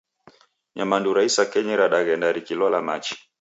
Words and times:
Nyamandu 0.75 1.15
ra 1.15 1.21
isakenyi 1.29 1.73
radaghenda 1.81 2.27
rikilola 2.35 2.79
machi 2.87 3.15